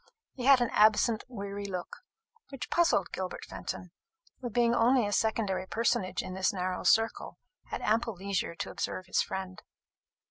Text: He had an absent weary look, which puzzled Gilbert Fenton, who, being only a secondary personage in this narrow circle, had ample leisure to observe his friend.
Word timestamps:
He 0.33 0.45
had 0.45 0.61
an 0.61 0.71
absent 0.71 1.23
weary 1.27 1.67
look, 1.67 1.97
which 2.49 2.71
puzzled 2.71 3.11
Gilbert 3.11 3.45
Fenton, 3.45 3.91
who, 4.39 4.49
being 4.49 4.73
only 4.73 5.05
a 5.05 5.11
secondary 5.11 5.67
personage 5.67 6.23
in 6.23 6.33
this 6.33 6.51
narrow 6.51 6.83
circle, 6.83 7.37
had 7.65 7.81
ample 7.83 8.15
leisure 8.15 8.55
to 8.55 8.71
observe 8.71 9.05
his 9.05 9.21
friend. 9.21 9.61